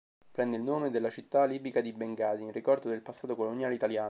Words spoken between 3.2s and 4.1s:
coloniale italiano.